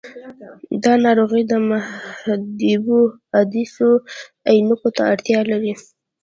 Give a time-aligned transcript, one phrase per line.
[0.83, 2.99] دا ناروغي د محدبو
[3.39, 3.91] عدسیو
[4.49, 5.73] عینکو ته اړتیا لري.